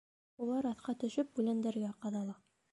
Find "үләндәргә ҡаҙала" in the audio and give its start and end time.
1.45-2.39